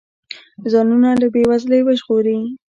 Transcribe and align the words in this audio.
ځانونه 0.71 1.09
له 1.21 1.27
بې 1.33 1.41
وزلۍ 1.49 1.81
وژغوري. 1.83 2.37